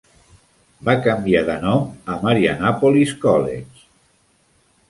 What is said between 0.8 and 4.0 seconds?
Va canviar de nom a Marianopolis College.